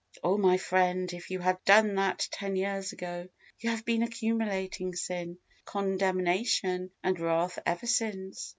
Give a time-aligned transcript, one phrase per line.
[0.23, 0.35] Oh!
[0.35, 3.27] my friend, if you had done that ten years ago!
[3.59, 8.49] You have been accumulating sin, condemnation, and wrath ever since.